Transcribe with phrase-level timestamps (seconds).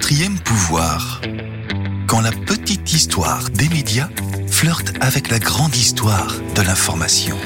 [0.00, 1.20] quatrième pouvoir.
[2.06, 4.08] Quand la petite histoire des médias
[4.50, 7.36] flirte avec la grande histoire de l'information.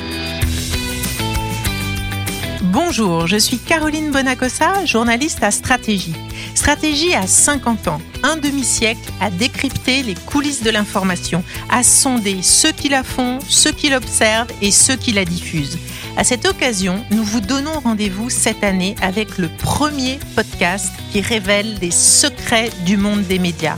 [2.63, 6.15] Bonjour, je suis Caroline Bonacossa, journaliste à Stratégie.
[6.55, 12.73] Stratégie a 50 ans, un demi-siècle à décrypter les coulisses de l'information, à sonder ceux
[12.73, 15.79] qui la font, ceux qui l'observent et ceux qui la diffusent.
[16.17, 21.77] À cette occasion, nous vous donnons rendez-vous cette année avec le premier podcast qui révèle
[21.81, 23.77] les secrets du monde des médias.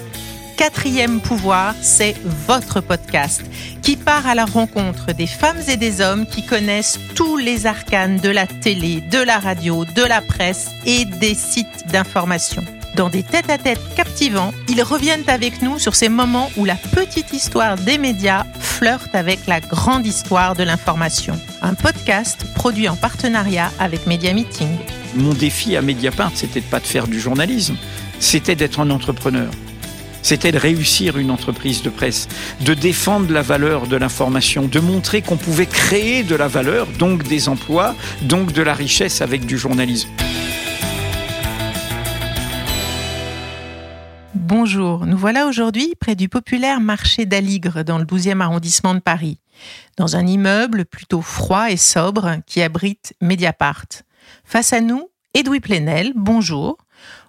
[0.59, 2.15] Quatrième pouvoir, c'est
[2.47, 3.43] votre podcast
[3.83, 8.19] qui part à la rencontre des femmes et des hommes qui connaissent tous les arcanes
[8.19, 12.65] de la télé, de la radio, de la presse et des sites d'information.
[12.97, 17.77] Dans des tête-à-tête captivants, ils reviennent avec nous sur ces moments où la petite histoire
[17.77, 21.39] des médias flirte avec la grande histoire de l'information.
[21.61, 24.71] Un podcast produit en partenariat avec Media Meeting.
[25.15, 27.77] Mon défi à Mediapart, c'était pas de faire du journalisme,
[28.19, 29.51] c'était d'être un entrepreneur.
[30.23, 32.29] C'était de réussir une entreprise de presse,
[32.63, 37.25] de défendre la valeur de l'information, de montrer qu'on pouvait créer de la valeur, donc
[37.25, 40.09] des emplois, donc de la richesse avec du journalisme.
[44.49, 49.41] Bonjour, nous voilà aujourd'hui près du populaire marché d'Aligre dans le 12e arrondissement de Paris,
[49.97, 53.87] dans un immeuble plutôt froid et sobre qui abrite Mediapart.
[54.45, 56.79] Face à nous, Edoui Plenel, bonjour.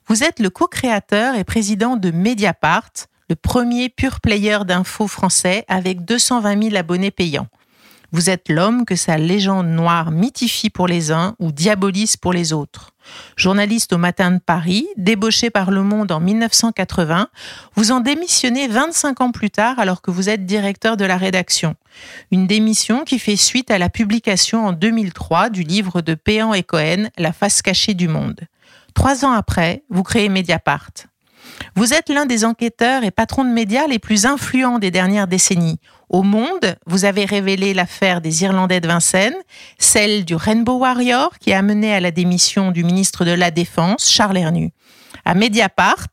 [0.06, 2.92] Vous êtes le co-créateur et président de Mediapart,
[3.30, 7.48] le premier pure player d'infos français avec 220 000 abonnés payants.
[8.18, 12.52] Vous êtes l'homme que sa légende noire mythifie pour les uns ou diabolise pour les
[12.52, 12.90] autres.
[13.36, 17.28] Journaliste au Matin de Paris, débauché par Le Monde en 1980,
[17.76, 21.76] vous en démissionnez 25 ans plus tard alors que vous êtes directeur de la rédaction.
[22.32, 26.64] Une démission qui fait suite à la publication en 2003 du livre de Péan et
[26.64, 28.42] Cohen, La face cachée du monde.
[28.96, 30.90] Trois ans après, vous créez Mediapart.
[31.76, 35.80] Vous êtes l'un des enquêteurs et patrons de médias les plus influents des dernières décennies.
[36.10, 39.36] Au Monde, vous avez révélé l'affaire des Irlandais de Vincennes,
[39.78, 44.10] celle du Rainbow Warrior qui a mené à la démission du ministre de la Défense,
[44.10, 44.72] Charles Hernu.
[45.26, 46.08] À Mediapart,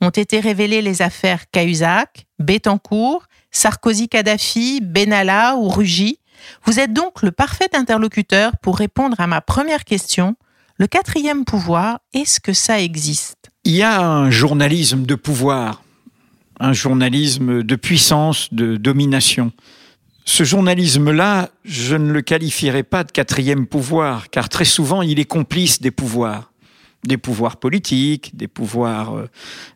[0.00, 6.18] ont été révélées les affaires Cahuzac, Bettencourt, Sarkozy-Kadhafi, Benalla ou Rugy.
[6.64, 10.36] Vous êtes donc le parfait interlocuteur pour répondre à ma première question.
[10.76, 13.50] Le quatrième pouvoir, est-ce que ça existe?
[13.64, 15.82] Il y a un journalisme de pouvoir
[16.60, 19.52] un journalisme de puissance, de domination.
[20.24, 25.24] Ce journalisme-là, je ne le qualifierais pas de quatrième pouvoir, car très souvent il est
[25.24, 26.52] complice des pouvoirs,
[27.04, 29.28] des pouvoirs politiques, des pouvoirs euh,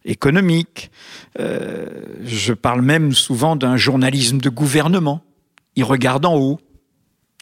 [0.04, 0.90] économiques.
[1.38, 1.86] Euh,
[2.24, 5.22] je parle même souvent d'un journalisme de gouvernement.
[5.76, 6.58] Il regarde en haut,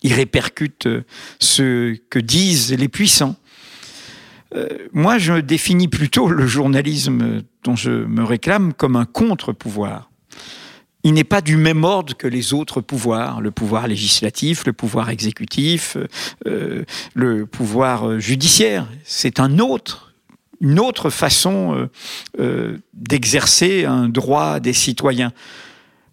[0.03, 1.05] il répercute euh,
[1.39, 3.37] ce que disent les puissants.
[4.55, 10.11] Euh, moi, je définis plutôt le journalisme dont je me réclame comme un contre-pouvoir.
[11.05, 15.11] Il n'est pas du même ordre que les autres pouvoirs, le pouvoir législatif, le pouvoir
[15.11, 15.97] exécutif,
[16.47, 18.89] euh, le pouvoir judiciaire.
[19.05, 20.13] C'est un autre,
[20.61, 21.89] une autre façon
[22.41, 25.33] euh, d'exercer un droit des citoyens.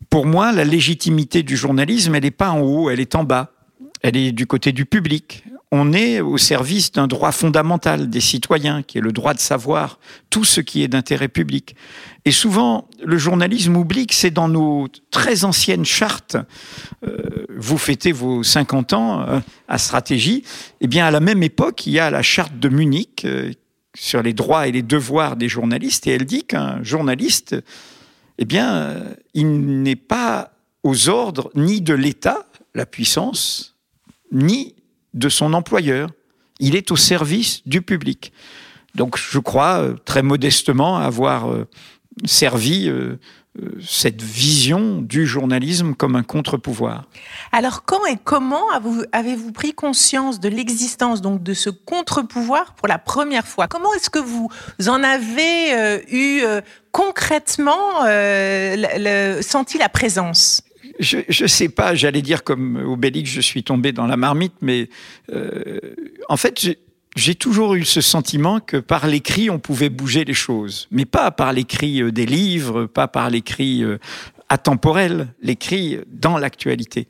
[0.10, 3.54] Pour moi, la légitimité du journalisme, elle n'est pas en haut, elle est en bas.
[4.02, 8.84] Elle est du côté du public on est au service d'un droit fondamental des citoyens,
[8.84, 10.00] qui est le droit de savoir
[10.30, 11.76] tout ce qui est d'intérêt public.
[12.24, 16.38] Et souvent, le journalisme oublie que c'est dans nos très anciennes chartes.
[17.06, 20.44] Euh, vous fêtez vos 50 ans euh, à stratégie.
[20.82, 23.52] Eh bien, à la même époque, il y a la charte de Munich euh,
[23.96, 27.56] sur les droits et les devoirs des journalistes, et elle dit qu'un journaliste,
[28.38, 28.94] eh bien,
[29.34, 30.52] il n'est pas
[30.84, 33.78] aux ordres ni de l'État, la puissance,
[34.34, 34.76] ni
[35.16, 36.10] de son employeur.
[36.60, 38.32] Il est au service du public.
[38.94, 41.68] Donc je crois euh, très modestement avoir euh,
[42.24, 43.20] servi euh,
[43.82, 47.06] cette vision du journalisme comme un contre-pouvoir.
[47.54, 48.64] Alors quand et comment
[49.14, 53.68] avez-vous pris conscience de l'existence donc de ce contre-pouvoir pour la première fois?
[53.68, 54.50] Comment est-ce que vous
[54.88, 56.44] en avez eu
[56.92, 58.02] concrètement
[59.42, 60.65] senti la présence?
[61.00, 64.90] Je ne sais pas, j'allais dire comme Obélix, je suis tombé dans la marmite, mais
[65.32, 65.80] euh,
[66.30, 66.78] en fait,
[67.16, 71.32] j'ai toujours eu ce sentiment que par l'écrit, on pouvait bouger les choses, mais pas
[71.32, 73.98] par l'écrit euh, des livres, pas par l'écrit euh,
[74.50, 77.08] atemporel, l'écrit dans l'actualité.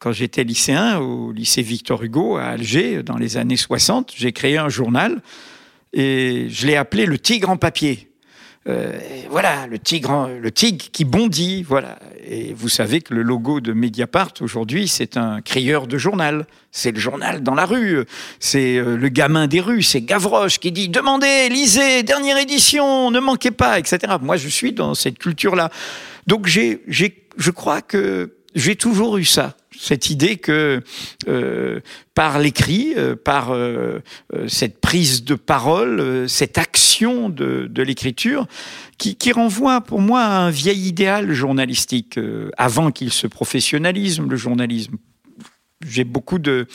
[0.00, 4.58] Quand j'étais lycéen au lycée Victor Hugo à Alger, dans les années 60, j'ai créé
[4.58, 5.22] un journal
[5.94, 8.05] et je l'ai appelé Le Tigre en papier.
[9.30, 11.98] Voilà, le tigre, le tigre qui bondit, voilà.
[12.28, 16.46] Et vous savez que le logo de Mediapart aujourd'hui, c'est un crieur de journal.
[16.72, 18.04] C'est le journal dans la rue.
[18.40, 19.82] C'est le gamin des rues.
[19.82, 24.14] C'est Gavroche qui dit demandez, lisez, dernière édition, ne manquez pas, etc.
[24.20, 25.70] Moi, je suis dans cette culture-là.
[26.26, 30.82] Donc, j'ai, je crois que j'ai toujours eu ça cette idée que
[31.28, 31.80] euh,
[32.14, 34.00] par l'écrit, euh, par euh,
[34.48, 38.46] cette prise de parole, cette action de, l'écriture,
[38.98, 42.18] qui, renvoie pour moi à un vieil idéal journalistique,
[42.56, 44.96] avant qu'il se professionnalise, le journalisme
[45.84, 46.66] j'ai beaucoup de,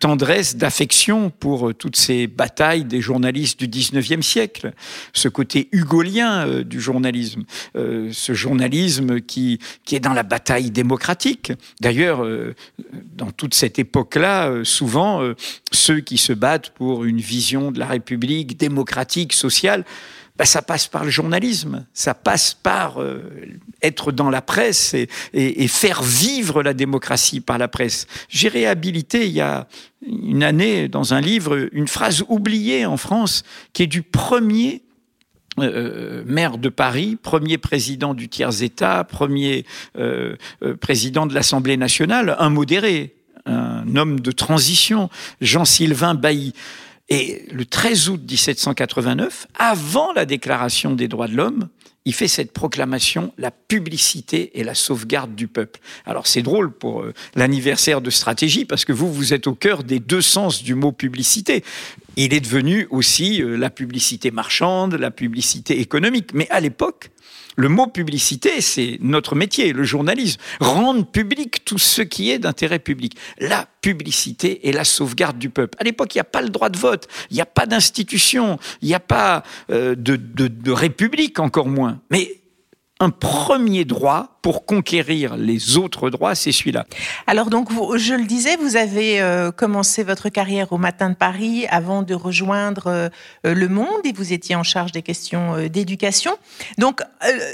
[0.00, 4.72] tendresse, d'affection pour euh, toutes ces batailles des journalistes du 19e siècle,
[5.12, 7.44] ce côté hugolien euh, du journalisme,
[7.76, 9.60] euh, ce journalisme qui
[9.92, 11.52] est dans la bataille démocratique.
[11.80, 12.26] D'ailleurs,
[13.16, 15.22] dans toute cette époque-là, souvent,
[15.72, 19.84] ceux qui se battent pour une vision de la République démocratique, sociale,
[20.36, 23.22] bah, ça passe par le journalisme, ça passe par euh,
[23.82, 28.06] être dans la presse et, et, faire vivre la démocratie par la presse.
[28.28, 29.68] J'ai réhabilité il y a
[30.04, 34.82] une année dans un livre une phrase oubliée en France qui est du premier
[35.60, 39.64] euh, euh, maire de Paris, premier président du tiers-État, premier
[39.96, 40.34] euh,
[40.80, 43.14] président de l'Assemblée nationale, un modéré,
[43.46, 45.10] un homme de transition,
[45.40, 46.54] Jean-Sylvain Bailly.
[47.14, 51.68] Et le 13 août 1789, avant la déclaration des droits de l'homme,
[52.04, 55.78] il fait cette proclamation, la publicité et la sauvegarde du peuple.
[56.06, 59.84] Alors c'est drôle pour euh, l'anniversaire de stratégie, parce que vous, vous êtes au cœur
[59.84, 61.62] des deux sens du mot publicité.
[62.16, 66.34] Il est devenu aussi euh, la publicité marchande, la publicité économique.
[66.34, 67.10] Mais à l'époque,
[67.56, 70.40] le mot publicité, c'est notre métier, le journalisme.
[70.60, 73.16] Rendre public tout ce qui est d'intérêt public.
[73.38, 75.76] La publicité et la sauvegarde du peuple.
[75.80, 78.58] À l'époque, il n'y a pas le droit de vote, il n'y a pas d'institution,
[78.82, 82.00] il n'y a pas euh, de république encore moins.
[82.10, 82.40] Mais
[83.00, 86.84] un premier droit pour conquérir les autres droits, c'est celui-là.
[87.26, 91.64] Alors donc, je le disais, vous avez euh, commencé votre carrière au Matin de Paris
[91.70, 93.08] avant de rejoindre euh,
[93.42, 96.36] Le Monde et vous étiez en charge des questions euh, d'éducation.
[96.76, 97.00] Donc,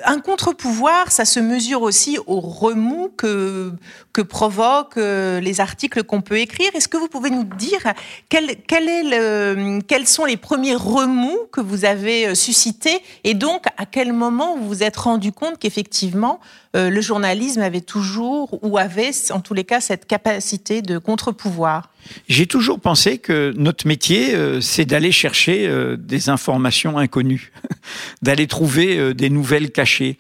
[0.05, 3.73] un contre-pouvoir, ça se mesure aussi au remous que,
[4.13, 6.71] que provoquent les articles qu'on peut écrire.
[6.75, 7.93] Est-ce que vous pouvez nous dire
[8.29, 14.57] quel, quels sont les premiers remous que vous avez suscités et donc à quel moment
[14.57, 16.41] vous vous êtes rendu compte qu'effectivement,
[16.81, 21.91] euh, le journalisme avait toujours, ou avait en tous les cas, cette capacité de contre-pouvoir
[22.29, 27.53] J'ai toujours pensé que notre métier, euh, c'est d'aller chercher euh, des informations inconnues,
[28.23, 30.19] d'aller trouver des nouvelles cachées,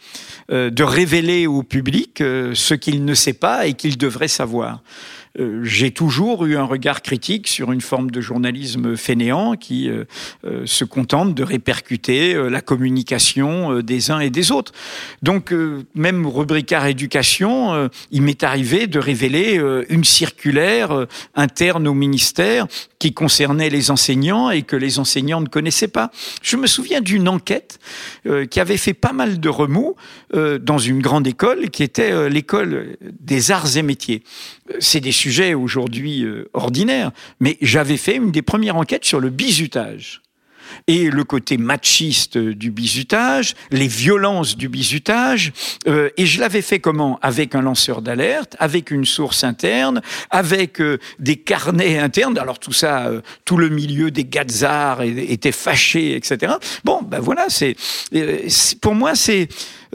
[0.50, 4.82] de révéler au public ce qu'il ne sait pas et qu'il devrait savoir.
[5.38, 10.04] Euh, j'ai toujours eu un regard critique sur une forme de journalisme fainéant qui euh,
[10.44, 14.72] euh, se contente de répercuter la communication des uns et des autres.
[15.22, 15.54] Donc,
[15.94, 22.66] même rubricard éducation, il m'est arrivé de révéler une circulaire interne au ministère
[22.98, 26.10] qui concernait les enseignants et que les enseignants ne connaissaient pas.
[26.42, 27.78] Je me souviens d'une enquête
[28.50, 29.96] qui avait fait pas mal de remous
[30.32, 34.22] dans une grande école qui était l'école des arts et métiers.
[34.78, 39.30] C'est des sujet aujourd'hui euh, ordinaire, mais j'avais fait une des premières enquêtes sur le
[39.30, 40.22] bizutage
[40.86, 45.52] et le côté machiste du bizutage, les violences du bizutage.
[45.88, 47.18] Euh, et je l'avais fait comment?
[47.22, 50.00] Avec un lanceur d'alerte, avec une source interne,
[50.30, 52.38] avec euh, des carnets internes.
[52.38, 53.10] Alors tout ça,
[53.44, 56.54] tout le milieu des gazards était fâché, etc.
[56.84, 57.76] Bon, ben voilà, c'est
[58.80, 59.48] pour moi c'est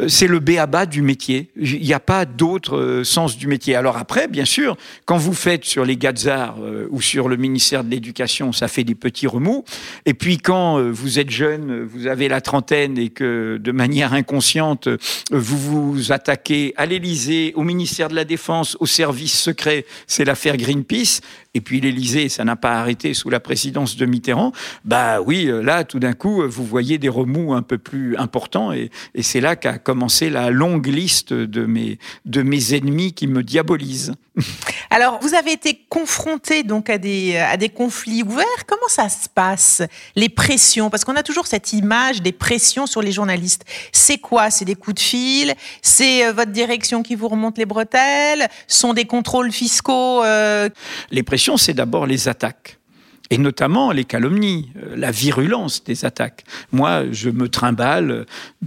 [0.07, 1.49] c'est le béaba du métier.
[1.55, 3.75] Il n'y a pas d'autre euh, sens du métier.
[3.75, 4.75] Alors après, bien sûr,
[5.05, 8.83] quand vous faites sur les Gazars euh, ou sur le ministère de l'Éducation, ça fait
[8.83, 9.63] des petits remous.
[10.05, 14.89] Et puis quand vous êtes jeune, vous avez la trentaine et que de manière inconsciente,
[15.31, 20.57] vous vous attaquez à l'Élysée, au ministère de la Défense, au service secret, c'est l'affaire
[20.57, 21.21] Greenpeace.
[21.53, 24.51] Et puis l'Élysée, ça n'a pas arrêté sous la présidence de Mitterrand.
[24.83, 28.73] Bah oui, là, tout d'un coup, vous voyez des remous un peu plus importants.
[28.73, 33.43] Et c'est là qu'a commencer la longue liste de mes, de mes ennemis qui me
[33.43, 34.13] diabolisent.
[34.89, 38.65] Alors, vous avez été confronté donc à des, à des conflits ouverts.
[38.67, 39.81] Comment ça se passe,
[40.15, 40.89] les pressions?
[40.89, 43.63] Parce qu'on a toujours cette image des pressions sur les journalistes.
[43.93, 44.49] C'est quoi?
[44.49, 45.53] C'est des coups de fil?
[45.81, 48.49] C'est euh, votre direction qui vous remonte les bretelles?
[48.67, 50.69] Sont des contrôles fiscaux euh?
[51.11, 52.79] Les pressions, c'est d'abord les attaques.
[53.29, 56.43] Et notamment les calomnies, euh, la virulence des attaques.
[56.71, 58.25] Moi, je me trimballe euh,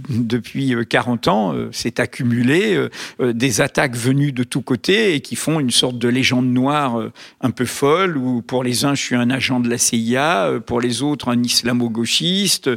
[0.09, 2.77] depuis 40 euh, ans, c'est accumulé
[3.19, 7.01] des attaques venues de tous côtés et qui font une sorte de légende noire
[7.41, 10.81] un peu folle, où pour les uns, je suis un agent de la CIA, pour
[10.81, 12.69] les autres, un islamo-gauchiste,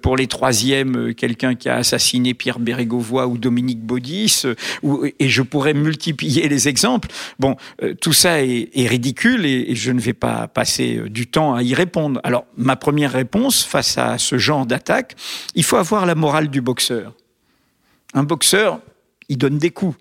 [0.00, 4.44] pour les troisièmes, quelqu'un qui a assassiné Pierre Bérégovoy ou Dominique Baudis,
[5.18, 7.08] et je pourrais multiplier les exemples.
[7.38, 7.56] Bon,
[8.00, 11.74] tout ça est, ridicule et, et, je ne vais pas passer du temps à y
[11.74, 12.20] répondre.
[12.24, 15.16] Alors, ma première réponse face à ce genre d'attaque,
[15.54, 17.14] il faut avoir la morale du boxeur.
[18.14, 18.80] Un boxeur,
[19.28, 19.96] il donne des coups.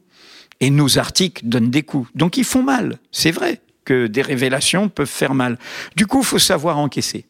[0.59, 2.09] Et nos articles donnent des coups.
[2.13, 2.99] Donc ils font mal.
[3.11, 5.57] C'est vrai que des révélations peuvent faire mal.
[5.95, 7.25] Du coup, il faut savoir encaisser.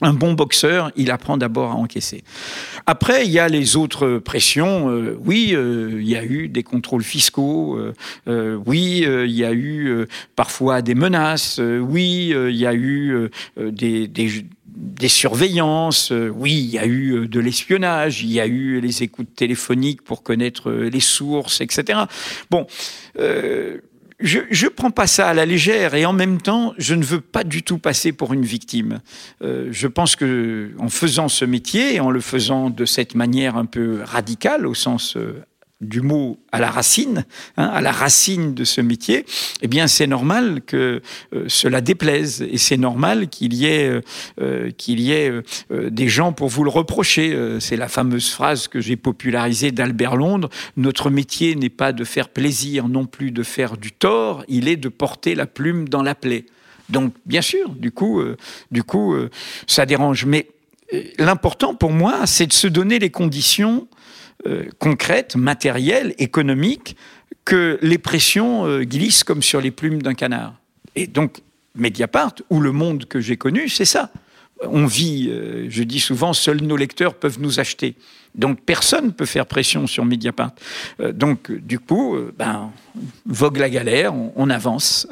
[0.00, 2.22] Un bon boxeur, il apprend d'abord à encaisser.
[2.86, 4.90] Après, il y a les autres pressions.
[4.90, 7.78] Euh, oui, euh, il y a eu des contrôles fiscaux.
[8.28, 11.60] Euh, oui, il y a eu parfois des menaces.
[11.60, 18.22] oui, il y a eu des, des surveillances, oui, il y a eu de l'espionnage,
[18.22, 22.00] il y a eu les écoutes téléphoniques pour connaître les sources, etc.
[22.50, 22.66] Bon,
[24.20, 27.20] je ne prends pas ça à la légère et en même temps, je ne veux
[27.20, 29.00] pas du tout passer pour une victime.
[29.42, 33.64] Euh, je pense que en faisant ce métier, en le faisant de cette manière un
[33.64, 35.44] peu radicale, au sens euh,
[35.80, 37.24] du mot à la racine,
[37.56, 39.24] hein, à la racine de ce métier,
[39.62, 41.00] eh bien c'est normal que
[41.32, 44.00] euh, cela déplaise et c'est normal qu'il y ait, euh,
[44.40, 45.32] euh, qu'il y ait
[45.70, 47.36] des gens pour vous le reprocher.
[47.60, 52.28] c'est la fameuse phrase que j'ai popularisée d'Albert Londres notre métier n'est pas de faire
[52.28, 56.14] plaisir non plus de faire du tort, il est de porter la plume dans la
[56.14, 56.46] plaie.
[56.88, 58.22] Donc bien sûr, du coup,
[58.70, 59.14] du coup,
[59.66, 60.24] ça dérange.
[60.24, 60.48] Mais
[61.18, 63.86] l'important pour moi, c'est de se donner les conditions
[64.46, 66.96] euh, concrètes, matérielles, économiques,
[67.44, 70.54] que les pressions euh, glissent comme sur les plumes d'un canard.
[70.94, 71.40] Et donc,
[71.74, 74.12] Mediapart, ou le monde que j'ai connu, c'est ça.
[74.62, 77.96] On vit, euh, je dis souvent, seuls nos lecteurs peuvent nous acheter.
[78.36, 80.52] Donc personne ne peut faire pression sur Mediapart.
[81.12, 82.70] donc du coup, ben,
[83.26, 85.08] vogue la galère, on, avance.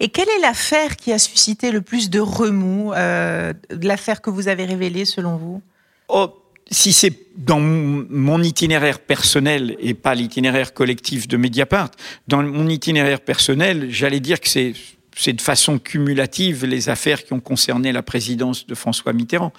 [0.00, 4.64] Et quelle est l'affaire qui a suscité le plus de remous, l'affaire que vous avez
[4.64, 5.62] révélée selon vous?
[6.08, 6.34] Oh,
[6.70, 11.90] si c'est dans mon itinéraire personnel et pas l'itinéraire collectif de Mediapart,
[12.28, 14.72] dans mon itinéraire personnel, j'allais dire que c'est
[15.16, 19.52] c'est de façon cumulative les affaires qui ont concerné la présidence de François Mitterrand.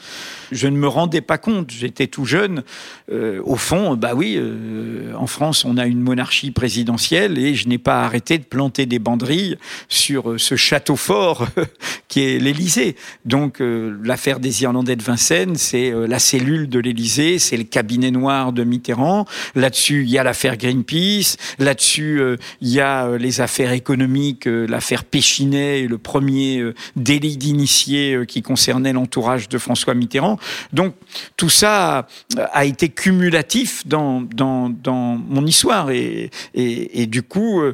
[0.51, 2.63] Je ne me rendais pas compte, j'étais tout jeune.
[3.12, 7.67] Euh, au fond, bah oui, euh, en France, on a une monarchie présidentielle et je
[7.67, 9.57] n'ai pas arrêté de planter des banderilles
[9.89, 11.47] sur euh, ce château fort
[12.07, 12.95] qui est l'Élysée.
[13.25, 13.62] Donc,
[14.03, 18.63] l'affaire des Irlandais de Vincennes, c'est la cellule de l'Élysée, c'est le cabinet noir de
[18.63, 19.25] Mitterrand.
[19.55, 21.38] Là-dessus, il y a l'affaire Greenpeace.
[21.59, 22.21] Là-dessus,
[22.62, 28.41] il y a les affaires économiques, l'affaire Péchin le premier euh, délit d'initié euh, qui
[28.41, 30.37] concernait l'entourage de François Mitterrand.
[30.73, 30.95] Donc
[31.37, 32.07] tout ça
[32.51, 37.73] a été cumulatif dans, dans, dans mon histoire et, et, du coup euh,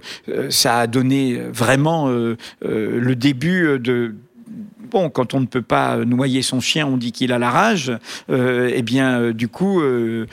[0.49, 4.15] ça a donné vraiment le début de
[4.91, 7.91] quand on ne peut pas noyer son chien, on dit qu'il a la rage.
[8.29, 10.25] Euh, eh bien, euh, du coup, euh,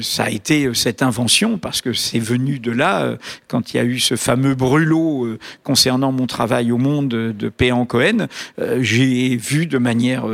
[0.00, 3.16] ça a été cette invention parce que c'est venu de là
[3.48, 7.84] quand il y a eu ce fameux brûlot concernant mon travail au Monde de Péan
[7.84, 8.26] Cohen.
[8.80, 10.24] J'ai vu de manière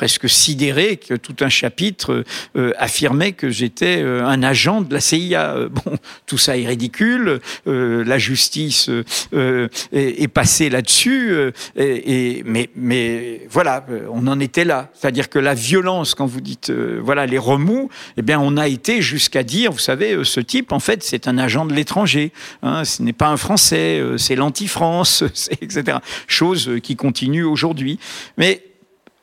[0.00, 2.24] presque sidéré que tout un chapitre
[2.56, 5.56] euh, affirmait que j'étais euh, un agent de la CIA.
[5.56, 7.40] Euh, bon, tout ça est ridicule.
[7.66, 8.88] la justice
[9.32, 11.34] est, passée là-dessus.
[11.76, 14.88] Et, mais, voilà, on en était là.
[14.94, 19.02] C'est-à-dire que la violence, quand vous dites voilà les remous, eh bien, on a été
[19.02, 22.32] jusqu'à dire, vous savez, ce type, en fait, c'est un agent de l'étranger.
[22.62, 25.24] Hein, ce n'est pas un Français, c'est l'anti-France,
[25.60, 25.98] etc.
[26.26, 27.98] Chose qui continue aujourd'hui.
[28.38, 28.62] Mais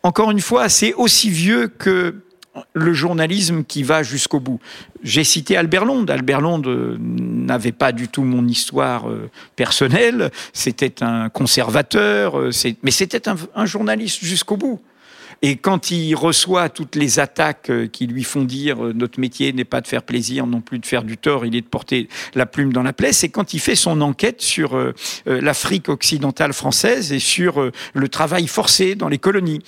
[0.03, 2.15] encore une fois, c'est aussi vieux que
[2.73, 4.59] le journalisme qui va jusqu'au bout.
[5.03, 6.11] J'ai cité Albert Londres.
[6.11, 10.31] Albert Londres euh, n'avait pas du tout mon histoire euh, personnelle.
[10.53, 12.51] C'était un conservateur, euh,
[12.83, 14.81] mais c'était un journaliste jusqu'au bout.
[15.41, 19.53] Et quand il reçoit toutes les attaques euh, qui lui font dire euh, notre métier
[19.53, 22.07] n'est pas de faire plaisir, non plus de faire du tort, il est de porter
[22.33, 24.93] la plume dans la plaie, c'est quand il fait son enquête sur euh,
[25.25, 29.59] l'Afrique occidentale française et sur le travail forcé dans les colonies.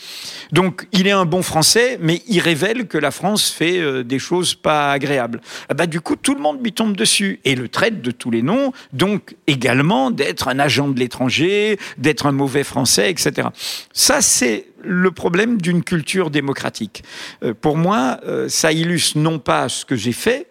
[0.51, 4.55] Donc il est un bon Français, mais il révèle que la France fait des choses
[4.55, 5.41] pas agréables.
[5.69, 8.31] Ah bah, du coup, tout le monde lui tombe dessus et le traite de tous
[8.31, 13.49] les noms, donc également d'être un agent de l'étranger, d'être un mauvais Français, etc.
[13.93, 17.03] Ça, c'est le problème d'une culture démocratique.
[17.43, 20.47] Euh, pour moi, euh, ça illustre non pas ce que j'ai fait,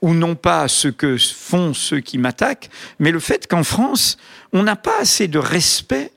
[0.00, 4.16] ou non pas ce que font ceux qui m'attaquent, mais le fait qu'en France,
[4.52, 6.12] on n'a pas assez de respect.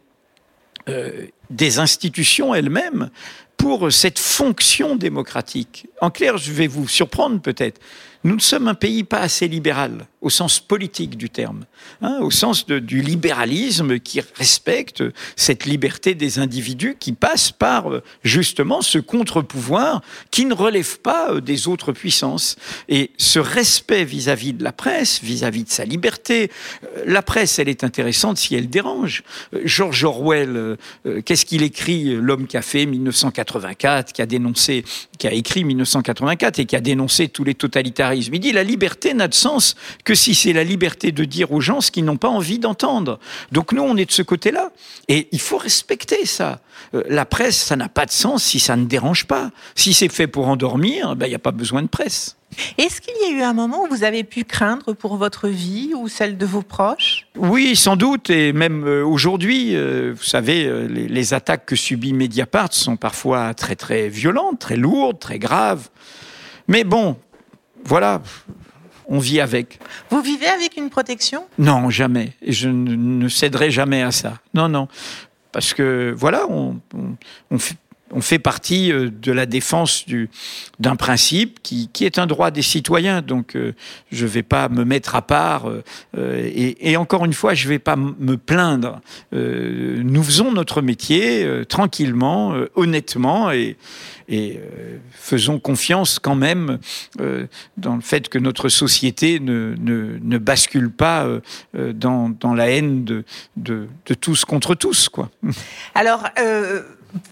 [0.88, 3.10] Euh, des institutions elles-mêmes
[3.58, 5.88] pour cette fonction démocratique.
[6.02, 7.80] En clair, je vais vous surprendre peut-être.
[8.24, 11.66] Nous ne sommes un pays pas assez libéral au sens politique du terme,
[12.02, 15.04] hein, au sens de, du libéralisme qui respecte
[15.36, 20.02] cette liberté des individus qui passe par euh, justement ce contre-pouvoir
[20.32, 22.56] qui ne relève pas euh, des autres puissances.
[22.90, 26.52] Et ce respect vis-à-vis de la presse, vis-à-vis de sa liberté,
[26.84, 29.24] euh, la presse, elle est intéressante si elle dérange.
[29.64, 30.78] George Orwell,
[31.26, 34.84] qu'est-ce qu'il écrit, l'homme qui a fait 1984, qui a dénoncé,
[35.18, 38.34] qui a écrit 1984 et qui a dénoncé tous les totalitarismes.
[38.34, 41.62] Il dit la liberté n'a de sens que si c'est la liberté de dire aux
[41.62, 43.20] gens ce qu'ils n'ont pas envie d'entendre.
[43.52, 44.72] Donc nous, on est de ce côté-là.
[45.08, 46.60] Et il faut respecter ça.
[46.94, 49.52] Euh, la presse, ça n'a pas de sens si ça ne dérange pas.
[49.76, 52.38] Si c'est fait pour endormir, ben, il n'y a pas besoin de presse.
[52.78, 55.92] Est-ce qu'il y a eu un moment où vous avez pu craindre pour votre vie
[55.94, 57.28] ou celle de vos proches?
[57.36, 62.14] Oui, sans doute, et même euh, aujourd'hui, euh, vous savez, les, les, attaques que subit
[62.14, 65.90] Mediapart sont parfois très très violentes, très lourdes, très graves.
[66.68, 67.18] Mais bon,
[67.84, 68.22] voilà,
[69.08, 69.80] on vit avec.
[70.10, 71.46] Vous vivez avec une protection?
[71.58, 72.34] Non, jamais.
[72.42, 74.40] Et je ne, céderai jamais à ça.
[74.54, 74.88] Non, non.
[75.52, 76.80] Parce que, voilà, on,
[77.58, 77.78] fait,
[78.44, 80.06] partie euh, de la défense
[80.80, 83.22] d'un principe qui, est un droit des citoyens.
[83.22, 83.74] Donc, euh,
[84.12, 85.70] je ne vais pas me mettre à part.
[85.70, 85.82] Euh,
[86.16, 89.02] et, et, encore une fois, je ne vais pas me plaindre.
[89.32, 93.52] nous faisons notre métier tranquillement, honnêtement.
[93.52, 93.78] Et,
[94.28, 94.60] et
[95.12, 96.80] faisons confiance quand même
[97.78, 101.28] dans le fait que notre société ne, ne, ne bascule pas
[101.74, 103.24] dans, dans, la haine de,
[103.58, 105.10] de, de, tous contre tous.
[105.10, 105.30] Quoi.
[105.94, 106.24] Alors,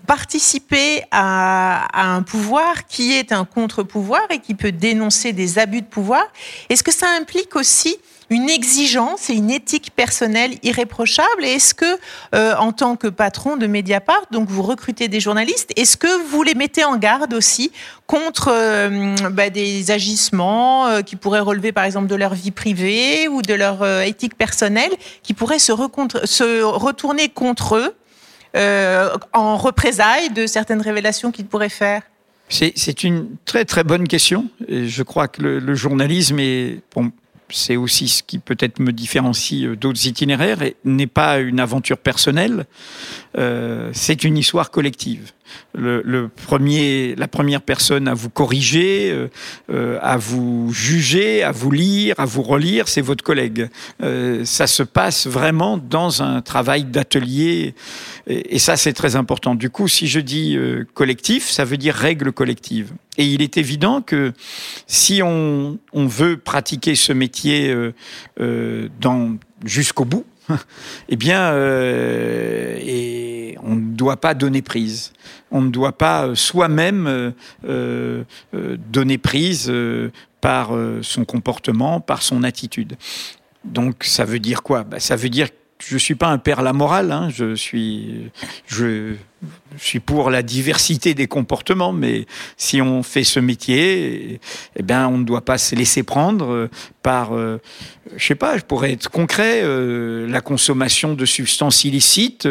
[0.07, 5.81] participer à, à, un pouvoir qui est un contre-pouvoir et qui peut dénoncer des abus
[5.81, 6.23] de pouvoir,
[6.69, 7.97] est-ce que ça implique aussi
[8.29, 11.43] une exigence et une éthique personnelle irréprochable?
[11.43, 11.99] Et est-ce que,
[12.35, 16.43] euh, en tant que patron de Mediapart, donc vous recrutez des journalistes, est-ce que vous
[16.43, 17.71] les mettez en garde aussi
[18.07, 23.27] contre euh, bah, des agissements euh, qui pourraient relever, par exemple, de leur vie privée
[23.27, 25.73] ou de leur éthique personnelle, qui pourraient se,
[26.25, 27.95] se retourner contre eux
[28.55, 32.01] en représailles de certaines révélations qu'ils pourraient faire
[32.49, 34.47] c'est une très très bonne question.
[34.67, 37.11] Et je crois que le, le journalisme est, bon,
[37.49, 42.65] c'est aussi ce qui peut-être me différencie euh, d'autres itinéraires, n'est pas une aventure personnelle,
[43.37, 45.31] euh, c'est une histoire collective.
[45.75, 49.27] Le, premier, la première personne à vous corriger, euh,
[49.71, 53.69] euh, à vous juger, à vous lire, à vous relire, c'est votre collègue.
[53.99, 57.75] ça se passe vraiment dans un travail d'atelier,
[58.27, 59.55] et, ça c'est très important.
[59.55, 60.57] Du coup, si je dis
[60.93, 62.91] collectif, ça veut dire règle collective.
[63.17, 64.33] Et il est évident que
[64.87, 67.75] si on, veut pratiquer ce métier
[69.65, 70.25] jusqu'au bout,
[71.09, 75.13] eh bien, euh, on ne doit pas donner prise.
[75.53, 77.31] On ne doit pas euh, soi-même euh,
[77.65, 78.23] euh,
[78.91, 79.71] donner prise
[80.41, 82.97] par son comportement, par son attitude.
[83.63, 84.83] Donc, ça veut dire quoi?
[84.83, 87.13] Bah, Ça veut dire que je suis pas un père la morale.
[87.13, 88.29] Hein, je suis,
[88.67, 89.13] je
[89.77, 92.25] je suis pour la diversité des comportements, mais
[92.57, 94.39] si on fait ce métier,
[94.75, 96.69] eh bien, on ne doit pas se laisser prendre euh,
[97.01, 97.59] par, euh,
[98.15, 102.47] je sais pas, je pourrais être concret, euh, la consommation de substances illicites.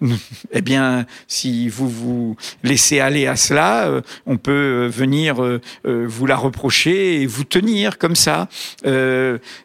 [0.52, 5.36] eh bien, si vous vous laissez aller à cela, on peut venir
[5.84, 8.48] vous la reprocher et vous tenir comme ça.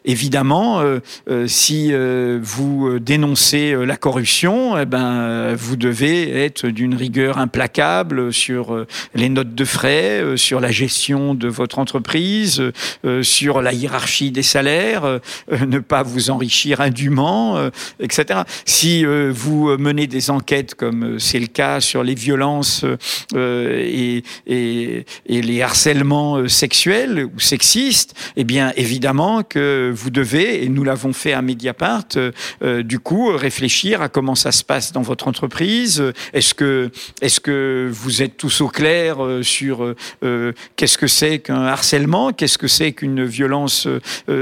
[0.04, 0.82] évidemment,
[1.46, 1.92] si
[2.40, 9.28] vous dénoncez la corruption, eh ben, vous devez être d'une rigueur implacable sur euh, les
[9.28, 12.62] notes de frais, euh, sur la gestion de votre entreprise,
[13.04, 18.40] euh, sur la hiérarchie des salaires, ne pas vous enrichir indûment, etc.
[18.64, 22.84] Si vous menez des enquêtes comme c'est le cas sur les violences
[23.34, 31.12] et, les harcèlements sexuels ou sexistes, eh bien évidemment que vous devez, et nous l'avons
[31.12, 32.06] fait à Mediapart,
[32.62, 36.02] du coup réfléchir à comment ça se passe dans votre entreprise.
[37.20, 41.62] Est-ce que vous êtes tous au clair euh, sur euh, euh, qu'est-ce que c'est qu'un
[41.62, 43.86] harcèlement, qu'est-ce que c'est qu'une violence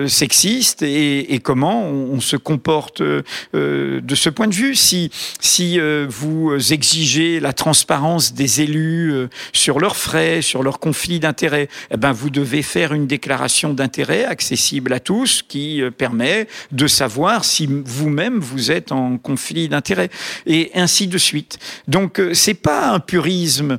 [0.07, 4.75] sexiste et, comment on, se comporte de ce point de vue?
[4.75, 5.79] Si, si
[6.09, 12.13] vous exigez la transparence des élus sur leurs frais, sur leurs conflits d'intérêts, eh ben
[12.13, 18.39] vous devez faire une déclaration d'intérêt accessible à tous qui permet de savoir si vous-même
[18.39, 20.11] vous êtes en conflit d'intérêts
[20.47, 21.59] et ainsi de suite.
[21.87, 23.79] Donc c'est pas un purisme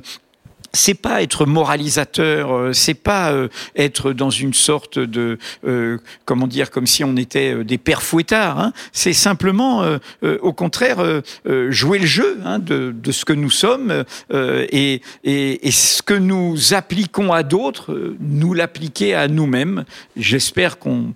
[0.72, 6.46] c'est pas être moralisateur, euh, c'est pas euh, être dans une sorte de euh, comment
[6.46, 8.58] dire comme si on était des pères fouettards.
[8.58, 8.72] Hein.
[8.92, 9.84] C'est simplement,
[10.22, 11.22] au contraire,
[11.68, 16.74] jouer le jeu hein, de, ce que nous sommes et, et, et, ce que nous
[16.74, 19.84] appliquons à d'autres, nous l'appliquer à nous-mêmes.
[20.16, 21.14] J'espère qu'on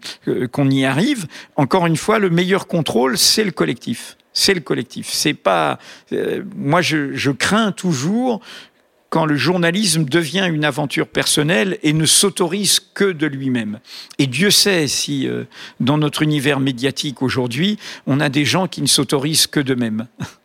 [0.53, 1.27] qu'on y arrive.
[1.57, 5.09] Encore une fois, le meilleur contrôle, c'est le collectif c'est le collectif.
[5.11, 5.79] C'est pas.
[6.57, 8.42] moi, je, je, crains toujours
[9.14, 13.79] quand le journalisme devient une aventure personnelle et ne s'autorise que de lui-même.
[14.18, 15.44] Et Dieu sait si, euh,
[15.79, 20.09] dans notre univers médiatique aujourd'hui, on a des gens qui ne s'autorisent que d'eux-mêmes.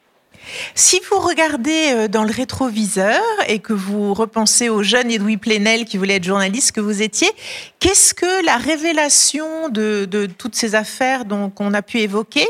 [0.75, 5.85] Si vous regardez euh, dans le rétroviseur et que vous repensez au jeune Edoui Plenel
[5.85, 7.29] qui voulait être journaliste que vous étiez,
[7.79, 10.07] qu'est-ce que la révélation de,
[10.37, 11.23] toutes ces affaires
[11.55, 12.47] qu'on a pu évoquer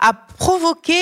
[0.00, 1.00] a provoqué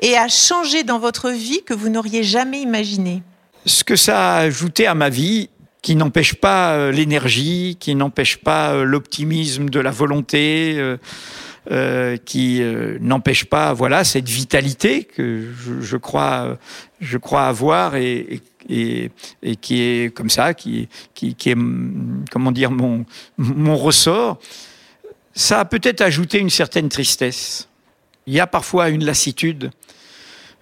[0.00, 3.22] et a changé dans votre vie que vous n'auriez jamais imaginé?
[3.66, 5.48] Ce que ça a ajouté à ma vie,
[5.82, 10.76] qui n'empêche pas euh, l'énergie, qui n'empêche pas euh, l'optimisme de la volonté,
[12.24, 12.60] qui
[13.00, 15.46] n'empêche pas voilà cette vitalité que
[15.80, 16.58] je, crois
[17.00, 20.88] je crois avoir et, qui est comme ça, qui,
[21.22, 21.56] est
[22.30, 24.38] comment dire mon ressort.
[25.34, 27.68] Ça a peut-être ajouté une certaine tristesse.
[28.26, 29.70] Il y a parfois une lassitude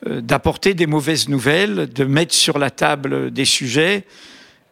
[0.06, 4.04] euh, d'apporter des mauvaises nouvelles, de mettre sur la table des sujets,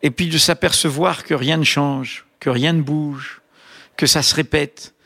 [0.03, 3.43] et puis de s'apercevoir que rien ne change, que rien ne bouge,
[3.97, 4.98] que ça se répète, euh,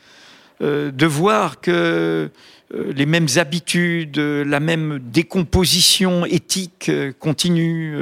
[0.61, 2.29] de voir que
[2.73, 7.95] euh, les mêmes habitudes, la même décomposition éthique continue,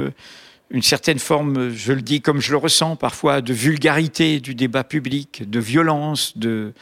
[0.70, 4.84] une certaine forme, je le dis comme je le ressens parfois, de vulgarité du débat
[4.84, 6.72] public, de violence, de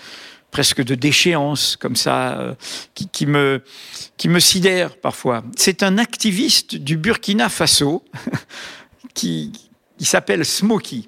[0.51, 2.55] presque de déchéance comme ça, euh,
[2.95, 3.61] qui, me,
[4.39, 5.43] sidère parfois.
[5.57, 8.05] C'est un activiste du Burkina Faso
[9.15, 9.53] qui,
[9.99, 11.03] qui s'appelle Smokey.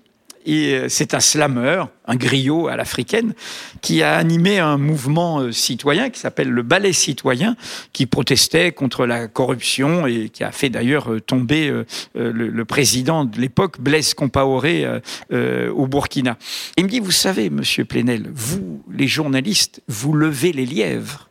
[0.44, 3.34] Et euh, c'est un slammer, un griot à l'africaine,
[3.80, 7.56] qui a animé un mouvement euh, citoyen qui s'appelle le Ballet citoyen,
[7.92, 11.72] qui protestait contre la corruption et qui a fait d'ailleurs euh, tomber
[12.14, 14.86] le, président de l'époque, Blaise Compaoré,
[15.30, 16.38] au Burkina.
[16.76, 21.28] Il me dit, vous savez, monsieur Plenel, vous, les journalistes, vous levez les lièvres,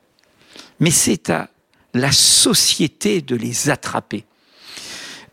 [0.80, 1.50] mais c'est à
[1.94, 4.26] la société de les attraper.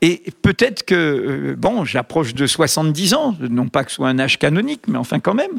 [0.01, 4.19] Et peut-être que, euh, bon, j'approche de 70 ans, non pas que ce soit un
[4.19, 5.59] âge canonique, mais enfin quand même,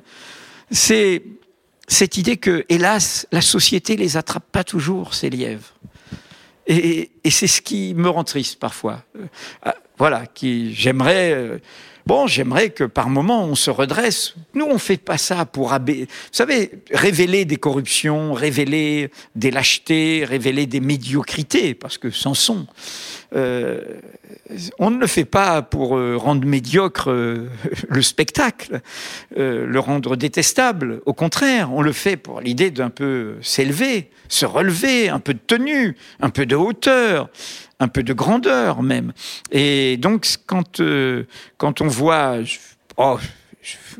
[0.71, 1.23] c'est
[1.87, 5.73] cette idée que, hélas, la société les attrape pas toujours, ces lièvres.
[6.67, 9.03] Et, c'est ce qui me rend triste parfois.
[9.17, 9.25] Euh,
[9.63, 11.33] ah, voilà, qui j'aimerais.
[11.33, 11.57] Euh,
[12.09, 14.33] bon, j'aimerais que par moment on se redresse.
[14.55, 15.69] Nous, on fait pas ça pour.
[15.69, 22.65] Vous savez, révéler des corruptions, révéler des lâchetés, révéler des médiocrités, parce que c'en sont.
[23.35, 23.81] Euh,
[24.79, 27.47] on ne le fait pas pour euh, rendre médiocre euh,
[27.87, 28.81] le spectacle,
[29.35, 31.01] le rendre détestable.
[31.05, 35.39] Au contraire, on le fait pour l'idée d'un peu s'élever, se relever, un peu de
[35.45, 37.29] tenue, un peu de hauteur,
[37.79, 39.13] un peu de grandeur même.
[39.51, 40.81] Et donc, quand,
[41.57, 42.37] quand on voit,
[42.97, 43.17] oh,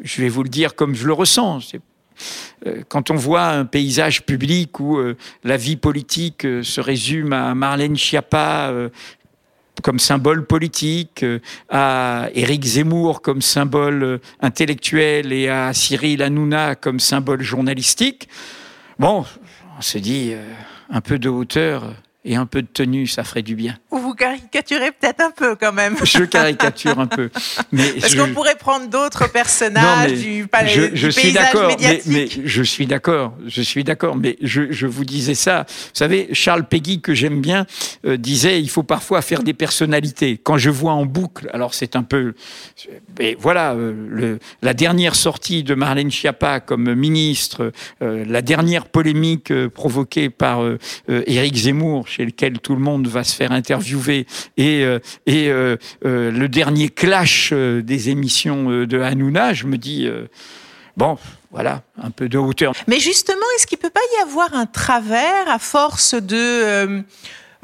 [0.04, 1.60] je vais vous le dire comme je le ressens,
[2.90, 5.00] quand on voit un paysage public où
[5.44, 8.90] la vie politique se résume à Marlène Schiappa
[9.82, 11.40] comme symbole politique, euh,
[11.70, 18.28] à Éric Zemmour comme symbole euh, intellectuel et à Cyril Hanouna comme symbole journalistique,
[18.98, 19.26] bon,
[19.78, 20.44] on se dit euh,
[20.90, 21.94] un peu de hauteur
[22.26, 23.78] et un peu de tenue, ça ferait du bien.
[23.92, 25.96] Ou vous caricaturez peut-être un peu quand même.
[26.04, 27.30] Je caricature un peu.
[27.72, 32.64] Mais Parce qu'on pourrait prendre d'autres personnages du, palais, je, je suis d'accord, mais, je
[32.64, 35.66] suis d'accord, je suis d'accord, mais je, je, vous disais ça.
[35.68, 37.66] Vous savez, Charles Peggy, que j'aime bien,
[38.06, 40.40] euh, disait il faut parfois faire des personnalités.
[40.42, 42.34] Quand je vois en boucle, alors c'est un peu.
[43.18, 48.88] Mais voilà, euh, le, la dernière sortie de Marlène Schiappa comme ministre, euh, la dernière
[48.88, 50.62] polémique provoquée par
[51.08, 54.26] Éric Zemmour chez lequel tout le monde va se faire interviewer,
[54.58, 60.10] et, euh, et euh, euh, le dernier clash des émissions de Hanouna, je me dis,
[60.98, 61.18] bon,
[61.52, 62.74] voilà, un peu de hauteur.
[62.88, 67.04] Mais justement, est-ce qu'il ne peut pas y avoir un travers à force de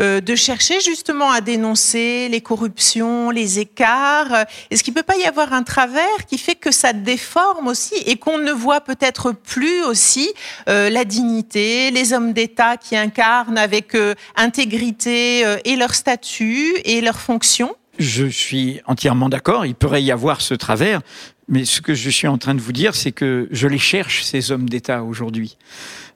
[0.01, 4.45] euh, de chercher justement à dénoncer les corruptions, les écarts.
[4.69, 8.17] Est-ce qu'il peut pas y avoir un travers qui fait que ça déforme aussi et
[8.17, 10.33] qu'on ne voit peut-être plus aussi
[10.67, 16.99] euh, la dignité, les hommes d'État qui incarnent avec euh, intégrité et leur statut et
[16.99, 21.01] leur fonction Je suis entièrement d'accord, il pourrait y avoir ce travers,
[21.47, 24.23] mais ce que je suis en train de vous dire, c'est que je les cherche,
[24.23, 25.57] ces hommes d'État, aujourd'hui.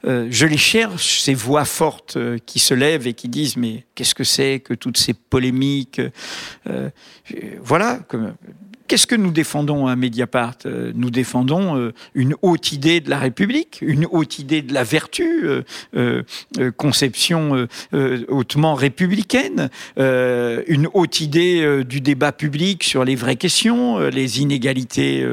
[0.05, 3.85] Euh, je les cherche, ces voix fortes euh, qui se lèvent et qui disent, mais
[3.95, 6.01] qu'est-ce que c'est que toutes ces polémiques
[6.67, 6.89] euh,
[7.61, 7.99] Voilà,
[8.89, 10.55] Qu'est-ce que nous défendons à Mediapart?
[10.65, 14.83] Euh, Nous défendons euh, une haute idée de la République, une haute idée de la
[14.83, 15.47] vertu,
[15.95, 16.23] euh,
[16.75, 17.67] conception
[18.29, 25.25] hautement républicaine, une haute idée du débat public sur les vraies questions, les inégalités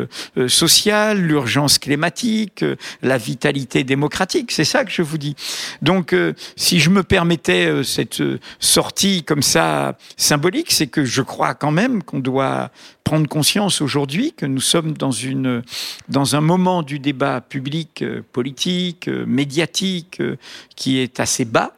[0.48, 2.64] sociales, l'urgence climatique,
[3.02, 4.52] la vitalité démocratique.
[4.52, 5.34] C'est ça que je vous dis.
[5.80, 6.14] Donc,
[6.56, 8.22] si je me permettais cette
[8.58, 12.70] sortie comme ça symbolique, c'est que je crois quand même qu'on doit
[13.06, 15.62] prendre conscience aujourd'hui que nous sommes dans, une,
[16.08, 20.34] dans un moment du débat public, euh, politique, euh, médiatique, euh,
[20.74, 21.72] qui est assez bas,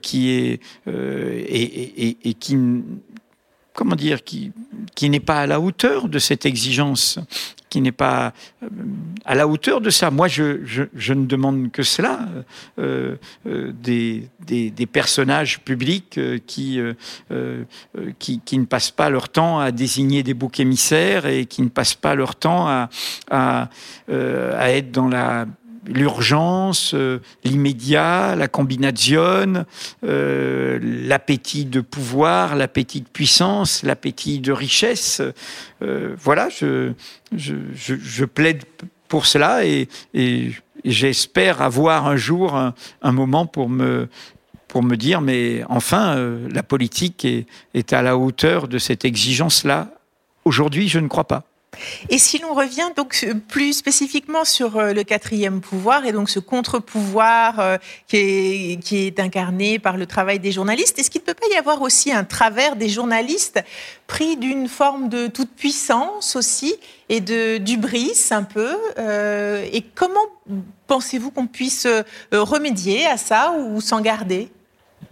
[0.00, 2.56] qui est et, et, qui
[3.74, 4.52] comment dire qui,
[4.94, 7.18] qui n'est pas à la hauteur de cette exigence
[7.74, 8.32] qui n'est pas
[8.62, 8.68] euh,
[9.24, 10.12] à la hauteur de ça.
[10.12, 10.60] Moi, je,
[10.94, 12.20] je, ne demande que cela
[12.78, 13.16] euh,
[13.48, 16.78] euh, des, des, personnages publics qui,
[18.20, 21.68] qui, qui, ne passent pas leur temps à désigner des boucs émissaires et qui ne
[21.68, 22.88] passent pas leur temps à,
[23.28, 23.68] à,
[24.08, 25.46] à être dans la
[25.86, 29.64] l'urgence, euh, l'immédiat, la combinaison,
[30.04, 35.22] euh, l'appétit de pouvoir, l'appétit de puissance, l'appétit de richesse.
[35.82, 38.64] Euh, voilà, je, plaide
[39.08, 39.88] pour cela et,
[40.84, 44.08] j'espère avoir un jour un, moment pour me,
[44.68, 46.16] pour me dire, mais enfin,
[46.50, 47.26] la politique
[47.74, 49.92] est à la hauteur de cette exigence-là.
[50.44, 51.44] Aujourd'hui, je ne crois pas.
[52.08, 56.38] Et si l'on revient donc plus spécifiquement sur euh, le quatrième pouvoir et donc ce
[56.38, 57.76] contre-pouvoir euh,
[58.08, 58.16] qui
[59.06, 62.12] est, incarné par le travail des journalistes, est-ce qu'il ne peut pas y avoir aussi
[62.12, 63.62] un travers des journalistes
[64.06, 66.74] pris d'une forme de toute puissance aussi
[67.08, 70.20] et de d'ubris un peu euh, Et comment
[70.86, 71.86] pensez-vous qu'on puisse
[72.32, 74.50] remédier à ça ou s'en garder?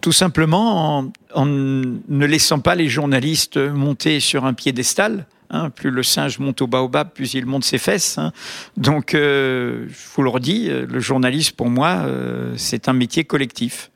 [0.00, 5.90] Tout simplement en, en, ne laissant pas les journalistes monter sur un piédestal, Hein, plus
[5.90, 8.16] le singe monte au baobab, plus il monte ses fesses.
[8.16, 8.32] Hein.
[8.78, 13.24] Donc, euh, je vous le redis, euh, le journaliste, pour moi, euh, c'est un métier
[13.24, 13.90] collectif.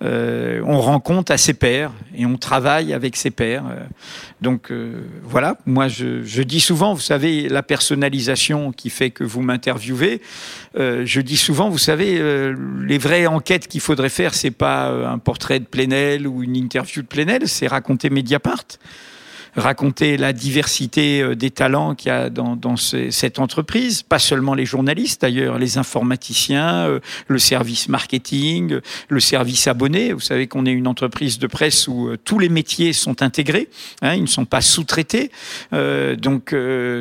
[0.00, 3.64] on rencontre à ses pairs et on travaille avec ses pairs.
[4.42, 4.70] donc
[5.22, 10.20] voilà, moi je, dis souvent, vous savez, la personnalisation qui fait que vous m'interviewez,
[10.74, 12.20] je dis souvent, vous savez,
[12.82, 17.00] les vraies enquêtes qu'il faudrait faire, c'est pas un portrait de Plenel ou une interview
[17.00, 18.66] de Plenel, c'est raconter Mediapart
[19.56, 24.54] raconter la diversité euh, des talents qu'il y a dans, dans cette entreprise, pas seulement
[24.54, 30.12] les journalistes d'ailleurs, les informaticiens, euh, le service marketing, le service abonné.
[30.12, 33.68] Vous savez qu'on est une entreprise de presse où euh, tous les métiers sont intégrés,
[34.02, 35.30] hein, ils ne sont pas sous-traités.
[35.72, 36.54] donc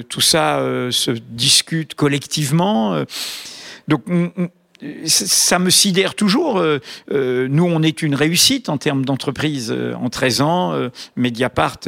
[0.09, 3.03] tout ça se discute collectivement.
[3.87, 4.03] donc
[5.05, 6.57] ça me sidère toujours.
[6.57, 6.79] Euh,
[7.11, 10.73] euh, nous, on est une réussite en termes d'entreprise euh, en 13 ans.
[11.15, 11.79] Mediapart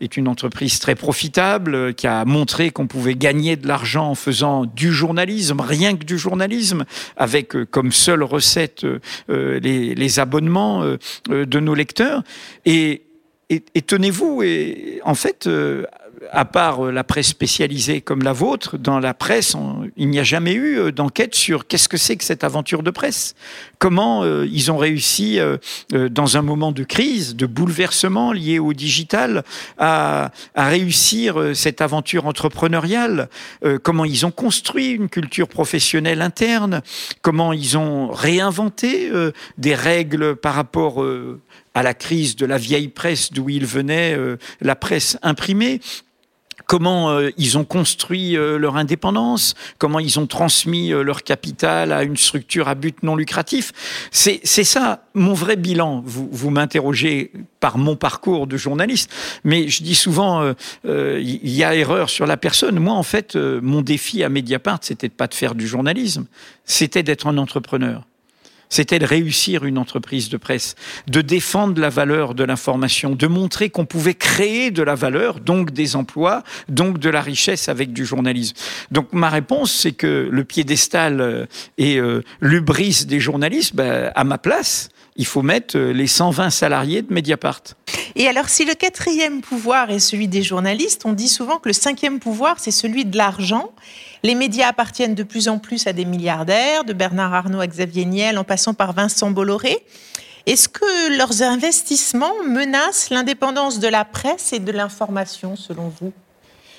[0.00, 4.64] est une entreprise très profitable qui a montré qu'on pouvait gagner de l'argent en faisant
[4.64, 6.84] du journalisme, rien que du journalisme,
[7.16, 8.86] avec comme seule recette
[9.28, 10.84] les, abonnements
[11.28, 12.22] de nos lecteurs.
[12.64, 13.02] Et,
[13.86, 14.42] tenez-vous,
[15.04, 15.48] en fait,
[16.32, 19.56] à part euh, la presse spécialisée comme la vôtre, dans la presse,
[19.96, 22.90] il n'y a jamais eu euh, d'enquête sur qu'est-ce que c'est que cette aventure de
[22.90, 23.34] presse.
[23.78, 25.38] Comment euh, ils ont réussi,
[25.92, 29.44] dans un moment de crise, de bouleversement lié au digital,
[29.78, 33.28] à, réussir cette aventure entrepreneuriale?
[33.82, 36.80] comment ils ont construit une culture professionnelle interne?
[37.20, 39.10] Comment ils ont réinventé
[39.58, 41.04] des règles par rapport
[41.74, 44.16] à la crise de la vieille presse d'où ils venaient,
[44.60, 45.80] la presse imprimée
[46.66, 51.92] comment euh, ils ont construit euh, leur indépendance, comment ils ont transmis euh, leur capital
[51.92, 53.72] à une structure à but non lucratif?
[54.10, 56.02] C'est ça mon vrai bilan.
[56.04, 59.10] Vous, vous m'interrogez par mon parcours de journaliste,
[59.44, 62.78] mais je dis souvent, il y a erreur sur la personne.
[62.78, 66.26] Moi, en fait, mon défi à Mediapart, c'était pas de faire du journalisme,
[66.64, 68.04] c'était d'être un entrepreneur
[68.74, 70.74] c'était de réussir une entreprise de presse,
[71.06, 75.70] de défendre la valeur de l'information, de montrer qu'on pouvait créer de la valeur, donc
[75.70, 78.56] des emplois, donc de la richesse avec du journalisme.
[78.90, 81.46] Donc ma réponse, c'est que le piédestal euh,
[81.78, 86.50] et euh, l'ubris des journalistes, ben, à ma place, il faut mettre euh, les 120
[86.50, 87.62] salariés de Mediapart.
[88.16, 91.72] Et alors, si le quatrième pouvoir est celui des journalistes, on dit souvent que le
[91.72, 93.72] cinquième pouvoir, c'est celui de l'argent.
[94.22, 98.04] Les médias appartiennent de plus en plus à des milliardaires, de Bernard Arnault à Xavier
[98.04, 99.78] Niel, en passant par Vincent Bolloré.
[100.46, 106.12] Est-ce que leurs investissements menacent l'indépendance de la presse et de l'information, selon vous?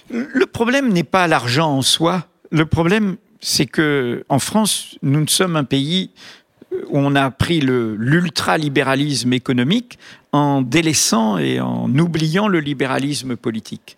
[0.09, 2.27] Le problème n'est pas l'argent en soi.
[2.51, 6.11] Le problème, c'est que en France, nous ne sommes un pays
[6.91, 9.99] on a pris l'ultralibéralisme économique
[10.31, 13.97] en délaissant et en oubliant le libéralisme politique.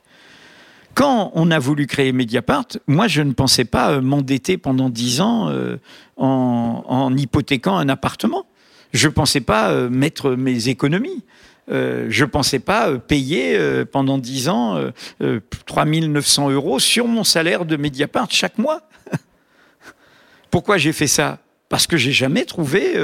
[0.98, 5.22] Quand on a voulu créer Mediapart, moi je ne pensais pas euh, m'endetter pendant dix
[5.22, 5.78] ans euh,
[6.16, 8.48] en, hypothéquant un appartement.
[8.94, 11.24] Je ne pensais pas euh, mettre mes économies.
[11.70, 13.60] je ne pensais pas payer
[13.92, 14.82] pendant dix ans
[15.68, 18.82] 3900 euros sur mon salaire de Mediapart chaque mois.
[20.50, 21.38] Pourquoi j'ai fait ça?
[21.70, 22.96] Parce que j'ai jamais trouvé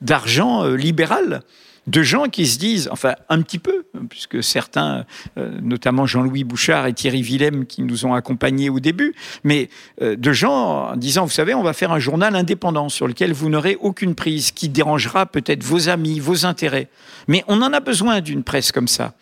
[0.00, 1.42] d'argent libéral
[1.86, 5.04] de gens qui se disent, enfin un petit peu, puisque certains,
[5.36, 9.68] euh, notamment Jean-Louis Bouchard et Thierry Willem, qui nous ont accompagnés au début, mais
[10.00, 13.32] euh, de gens en disant, vous savez, on va faire un journal indépendant sur lequel
[13.32, 16.88] vous n'aurez aucune prise, qui dérangera peut-être vos amis, vos intérêts.
[17.26, 19.14] Mais on en a besoin d'une presse comme ça.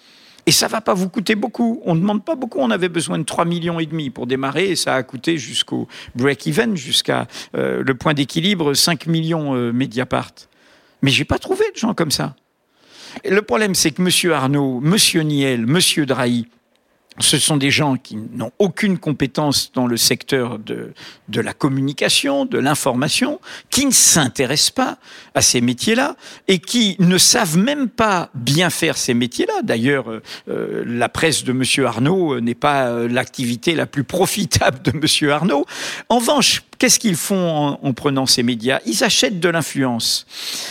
[0.51, 1.81] Et ça va pas vous coûter beaucoup.
[1.85, 2.59] On ne demande pas beaucoup.
[2.59, 5.87] On avait besoin de 3 millions et demi pour démarrer et ça a coûté jusqu'au
[6.17, 10.33] break-even, jusqu'à euh, le point d'équilibre 5 millions Mediapart.
[11.03, 12.35] Mais j'ai pas trouvé de gens comme ça.
[13.25, 14.33] Le problème, c'est que M.
[14.33, 15.23] Arnaud, M.
[15.25, 16.05] Niel, M.
[16.05, 16.49] Drahi,
[17.21, 20.93] ce sont des gens qui n'ont aucune compétence dans le secteur de,
[21.29, 24.99] de la communication, de l'information, qui ne s'intéressent pas
[25.35, 26.17] à ces métiers-là
[26.49, 29.63] et qui ne savent même pas bien faire ces métiers-là.
[29.63, 31.87] D'ailleurs, euh, euh, la presse de M.
[31.87, 35.31] Arnaud n'est pas euh, l'activité la plus profitable de M.
[35.31, 35.67] Arnaud.
[36.09, 38.81] En revanche, qu'est-ce qu'ils font en prenant ces médias?
[38.87, 40.27] Ils achètent de l'influence.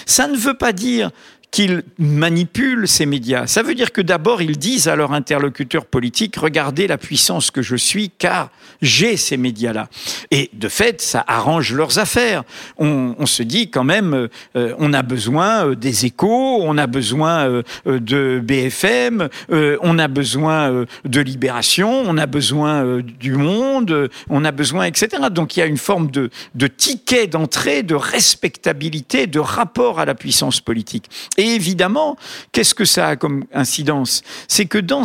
[0.06, 1.12] Ça ne veut pas dire
[1.52, 3.48] qu'ils manipulent ces médias.
[3.48, 7.62] Ça veut dire que d'abord, ils disent à leurs interlocuteurs politiques, regardez la puissance que
[7.62, 8.50] je suis, car
[8.82, 9.90] j'ai ces médias-là.
[10.32, 12.44] Et de fait, ça arrange leurs affaires.
[12.78, 17.48] On, se dit quand même, euh, on a besoin euh, des échos, on a besoin
[17.48, 24.52] euh, de BFM, on a besoin de Libération, on a besoin du Monde, on a
[24.52, 25.24] besoin, etc.
[25.32, 30.06] Donc il y a une forme de, de ticket d'entrée, de respectabilité, de rapport à
[30.06, 31.06] la puissance politique.
[31.40, 32.18] Et évidemment,
[32.52, 34.24] qu'est-ce que ça a comme incidence?
[34.50, 35.04] C'est que dans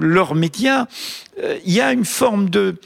[0.00, 0.86] leurs médias,
[1.64, 2.76] il y a une forme de,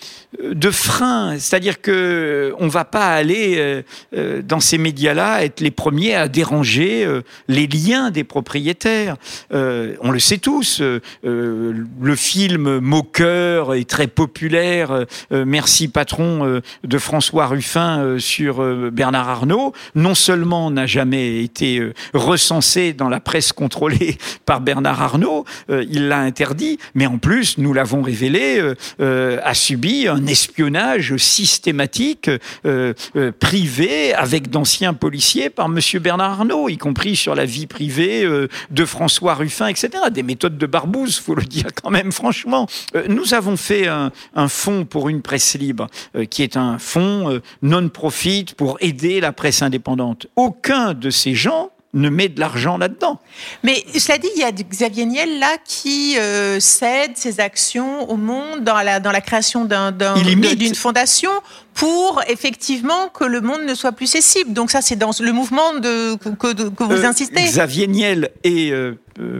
[0.70, 3.82] frein, c'est-à-dire que on va pas aller euh,
[4.16, 7.06] euh, dans ces médias-là être les premiers à déranger
[7.48, 9.16] les liens des propriétaires.
[9.50, 10.80] on le sait tous,
[11.22, 15.04] le film Moqueur est très populaire.
[15.30, 19.72] Merci patron de François Ruffin sur Bernard Arnault.
[19.94, 21.82] Non seulement n'a jamais été
[22.14, 27.72] recensé dans la presse contrôlée par Bernard Arnault, il l'a interdit, mais en plus nous
[27.72, 32.30] l'avons révélé euh, euh, a subi un espionnage systématique
[32.64, 32.92] euh,
[33.38, 35.78] privé avec d'anciens policiers par M.
[36.00, 38.26] Bernard Arnault, y compris sur la vie privée
[38.70, 39.90] de François Ruffin, etc.
[40.10, 42.66] Des méthodes de barbouze, faut le dire quand même franchement.
[43.08, 45.88] nous avons fait un, un fonds pour une presse libre,
[46.30, 50.26] qui est un fonds non-profit pour aider la presse indépendante.
[50.36, 53.20] Aucun de ces gens ne met de l'argent là-dedans.
[53.64, 58.16] Mais cela dit, il y a Xavier Niel là qui euh, cède ses actions au
[58.16, 61.30] monde dans la, dans la création d'une fondation
[61.74, 64.52] pour effectivement que le monde ne soit plus cessible.
[64.52, 67.42] Donc ça, c'est dans le mouvement de, que, vous euh, insistez.
[67.42, 68.94] Xavier Niel et euh,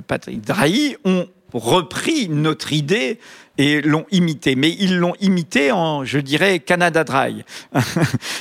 [0.06, 3.18] Patrick Drahi ont repris notre idée
[3.60, 4.56] et l'ont imité.
[4.56, 7.44] Mais ils l'ont imité en, je dirais, Canada Dry.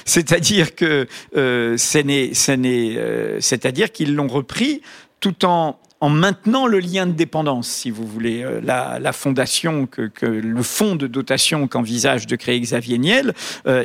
[0.05, 4.81] c'est-à-dire que euh, euh, c'est-à-dire qu'ils l'ont repris
[5.19, 8.41] tout en en maintenant le lien de dépendance, si vous voulez.
[8.41, 13.33] Euh, la, fondation, que, le fonds de dotation qu'envisage de créer Xavier Niel,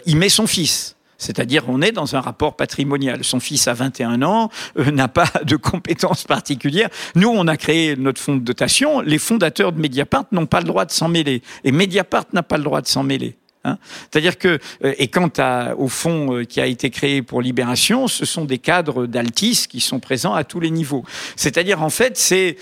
[0.06, 0.93] il met son fils.
[1.18, 3.24] C'est-à-dire, on est dans un rapport patrimonial.
[3.24, 6.88] Son fils a 21 ans, euh, n'a pas de compétences particulières.
[7.14, 9.00] Nous, on a créé notre fonds de dotation.
[9.00, 11.42] Les fondateurs de Mediapart n'ont pas le droit de s'en mêler.
[11.64, 13.36] Et Mediapart n'a pas le droit de s'en mêler.
[13.64, 13.78] Hein.
[14.10, 15.30] C'est-à-dire que, euh, et quant
[15.78, 19.80] au fonds euh, qui a été créé pour Libération, ce sont des cadres d'Altis qui
[19.80, 21.04] sont présents à tous les niveaux.
[21.36, 22.56] C'est-à-dire, en fait, c'est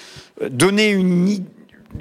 [0.51, 1.25] donner une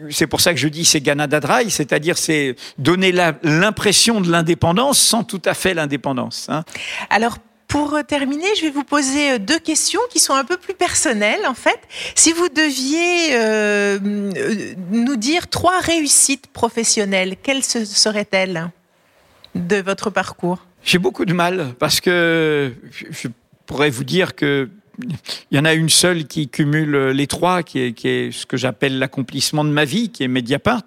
[0.09, 3.11] c'est pour ça que je dis c'est Ghana Dry, c'est-à-dire c'est donner
[3.43, 6.47] l'impression de l'indépendance sans tout à fait l'indépendance.
[6.49, 6.63] Hein.
[7.09, 7.37] Alors
[7.71, 11.45] pour terminer, je vais vous poser euh, deux questions qui sont un peu plus personnelles
[11.47, 11.79] en fait.
[12.15, 13.97] Si vous deviez euh,
[14.35, 18.69] euh, nous dire trois réussites professionnelles, quelles seraient-elles
[19.55, 20.65] de votre parcours?
[20.83, 23.29] J'ai beaucoup de mal parce que je
[23.65, 24.69] pourrais vous dire que
[25.51, 28.99] il y en a une seule qui cumule les trois, qui est, ce que j'appelle
[28.99, 30.83] l'accomplissement de ma vie, qui est Mediapart.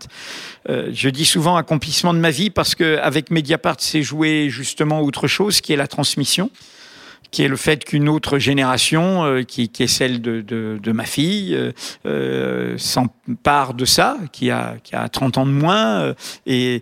[0.68, 5.26] Euh, je dis souvent accomplissement de ma vie parce qu'avec Mediapart, c'est jouer justement autre
[5.26, 6.50] chose, qui est la transmission
[7.34, 11.72] qui est le fait qu'une autre génération, euh, qui, est celle de, ma fille, euh,
[12.06, 16.14] euh s'empare de ça, qui a, qui a 30 ans de moins,
[16.46, 16.80] et,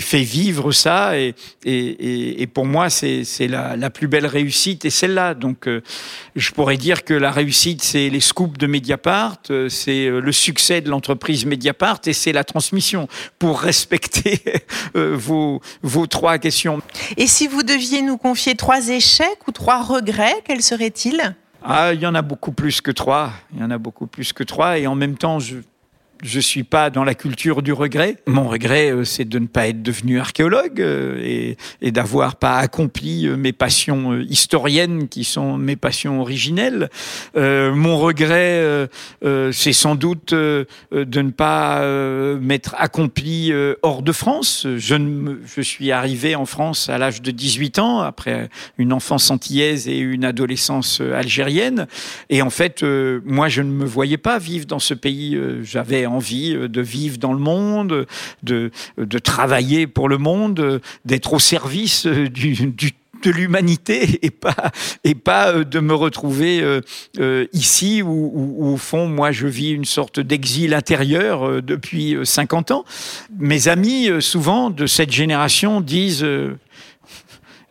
[0.00, 1.12] fait vivre ça.
[1.18, 5.34] Et pour moi, c'est la, la, plus belle réussite, et celle-là.
[5.34, 5.68] Donc,
[6.36, 10.88] je pourrais dire que la réussite, c'est les scoops de Mediapart, c'est le succès de
[10.88, 13.08] l'entreprise Mediapart, et c'est la transmission.
[13.38, 14.40] Pour respecter
[14.94, 16.80] vos, vos trois questions.
[17.18, 21.34] Et si vous deviez nous confier trois échecs ou trois regrets, quels seraient-ils?
[21.62, 23.32] Ah, il y en a beaucoup plus que trois.
[23.52, 24.78] Il y en a beaucoup plus que trois.
[24.78, 25.56] Et en même temps, je,
[26.22, 28.16] je suis pas dans la culture du regret.
[28.26, 33.26] Mon regret, euh, c'est de ne pas être devenu archéologue euh, et, d'avoir pas accompli
[33.26, 36.90] euh, mes passions historiennes qui sont mes passions originelles.
[37.34, 38.88] Mon regret,
[39.52, 41.82] c'est sans doute de ne pas
[42.38, 43.52] m'être accompli
[43.82, 44.66] hors de France.
[44.76, 48.48] Je, ne, je suis arrivé en France à l'âge de 18 ans, après
[48.78, 51.86] une enfance antillaise et une adolescence algérienne.
[52.30, 55.38] Et en fait, moi, je ne me voyais pas vivre dans ce pays.
[55.62, 58.06] J'avais envie euh, de vivre dans le monde,
[58.42, 64.70] de, de travailler pour le monde, d'être au service euh, de l'humanité et pas
[65.04, 66.62] et pas euh, de me retrouver
[67.52, 72.84] ici où, au fond moi je vis une sorte d'exil intérieur depuis 50 ans.
[73.38, 76.26] Mes amis souvent de cette génération disent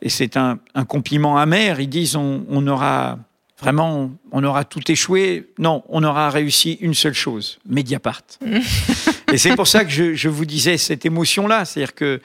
[0.01, 3.17] et c'est un, compliment amer, ils disent on aura
[3.65, 5.49] Vraiment, on aura tout échoué.
[5.57, 8.21] Non, on aura réussi une seule chose, Mediapart.
[9.33, 11.65] Et c'est pour ça que je, je, vous disais cette émotion-là.
[11.65, 12.21] C'est-à-dire que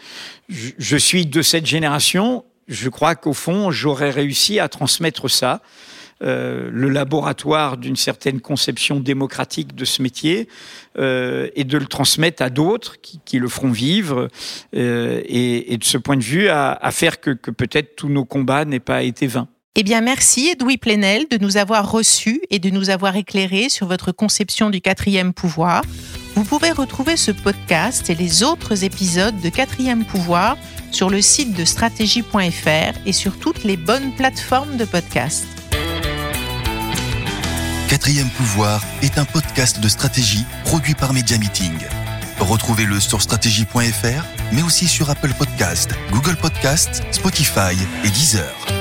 [0.51, 2.45] je, je, suis de cette génération.
[2.69, 5.63] Je crois qu'au fond, j'aurais réussi à transmettre ça.
[6.23, 10.49] Euh, le laboratoire d'une certaine conception démocratique de ce métier
[10.99, 14.29] euh, et de le transmettre à d'autres qui, qui, le feront vivre
[14.77, 18.11] euh, et, et, de ce point de vue à, à faire que, que peut-être tous
[18.11, 19.49] nos combats n'aient pas été vains.
[19.77, 23.87] Eh bien, merci Edoui Plenel de nous avoir reçus et de nous avoir éclairés sur
[23.87, 25.83] votre conception du quatrième pouvoir.
[26.35, 30.57] Vous pouvez retrouver ce podcast et les autres épisodes de Quatrième Pouvoir
[30.91, 35.47] sur le site de stratégie.fr et sur toutes les bonnes plateformes de podcast.
[37.89, 41.79] Quatrième Pouvoir est un podcast de stratégie produit par Media Meeting.
[42.41, 48.80] Retrouvez-le sur stratégie.fr, mais aussi sur Apple Podcast, Google Podcast, Spotify et Deezer.